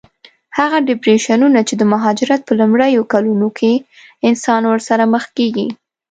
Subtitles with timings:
[0.57, 3.73] هغه ډېپریشنونه چې د مهاجرت په لومړیو کلونو کې
[4.27, 5.67] انسان ورسره مخ کېږي.